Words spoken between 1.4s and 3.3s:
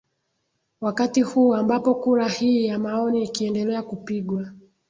ambapo kura hii ya maoni